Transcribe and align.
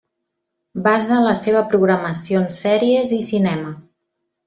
Basa 0.87 1.19
la 1.27 1.35
seva 1.41 1.61
programació 1.75 2.43
en 2.45 2.51
sèries 2.57 3.15
i 3.19 3.21
cinema. 3.33 3.79